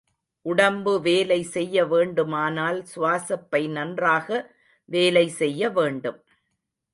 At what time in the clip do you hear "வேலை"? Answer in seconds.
1.01-1.37, 4.89-5.25